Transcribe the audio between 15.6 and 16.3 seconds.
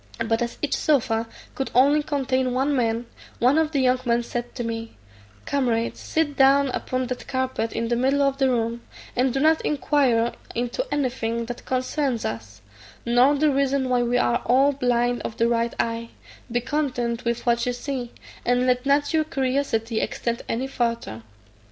eye;